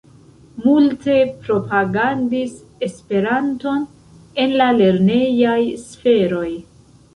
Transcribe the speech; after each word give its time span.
Multe 0.61 1.17
propagandis 1.43 2.55
Esperanton 2.89 3.85
en 4.47 4.59
la 4.65 4.71
lernejaj 4.81 5.57
sferoj. 5.87 6.51